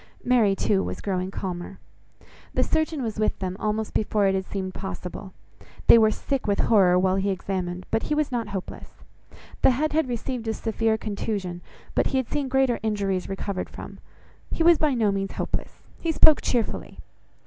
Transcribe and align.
Mary, 0.23 0.55
too, 0.55 0.81
was 0.81 0.99
growing 0.99 1.29
calmer. 1.29 1.77
The 2.55 2.63
surgeon 2.63 3.03
was 3.03 3.19
with 3.19 3.37
them 3.37 3.55
almost 3.59 3.93
before 3.93 4.25
it 4.25 4.33
had 4.33 4.47
seemed 4.47 4.73
possible. 4.73 5.31
They 5.85 5.99
were 5.99 6.09
sick 6.09 6.47
with 6.47 6.59
horror, 6.61 6.97
while 6.97 7.17
he 7.17 7.29
examined; 7.29 7.85
but 7.91 8.01
he 8.01 8.15
was 8.15 8.31
not 8.31 8.47
hopeless. 8.47 9.03
The 9.61 9.69
head 9.69 9.93
had 9.93 10.09
received 10.09 10.47
a 10.47 10.55
severe 10.55 10.97
contusion, 10.97 11.61
but 11.93 12.07
he 12.07 12.17
had 12.17 12.29
seen 12.31 12.47
greater 12.47 12.79
injuries 12.81 13.29
recovered 13.29 13.69
from: 13.69 13.99
he 14.49 14.63
was 14.63 14.79
by 14.79 14.95
no 14.95 15.11
means 15.11 15.33
hopeless; 15.33 15.83
he 15.99 16.11
spoke 16.11 16.41
cheerfully. 16.41 16.97